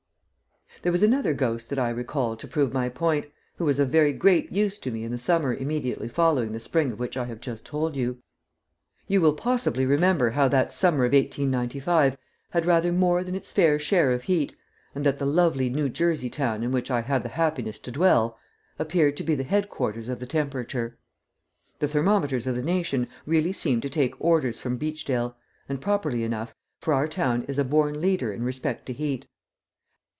[0.83, 4.11] There was another ghost that I recall to prove my point, who was of very
[4.11, 7.39] great use to me in the summer immediately following the spring of which I have
[7.39, 8.19] just told you.
[9.07, 12.17] You will possibly remember how that the summer of 1895
[12.49, 14.55] had rather more than its fair share of heat,
[14.95, 18.39] and that the lovely New Jersey town in which I have the happiness to dwell
[18.79, 20.97] appeared to be the headquarters of the temperature.
[21.77, 25.35] The thermometers of the nation really seemed to take orders from Beachdale,
[25.69, 29.27] and properly enough, for our town is a born leader in respect to heat.